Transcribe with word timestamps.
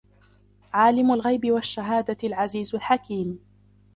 عَالِمُ 0.73 1.11
الْغَيْبِ 1.13 1.51
وَالشَّهَادَةِ 1.51 2.17
الْعَزِيزُ 2.23 2.75
الْحَكِيمُ 2.75 3.39